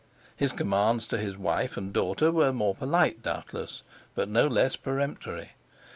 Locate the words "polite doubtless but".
2.73-4.29